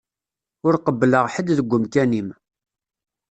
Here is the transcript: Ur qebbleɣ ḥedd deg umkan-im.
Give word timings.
Ur 0.65 0.73
qebbleɣ 0.85 1.25
ḥedd 1.33 1.47
deg 1.57 1.73
umkan-im. 1.75 2.29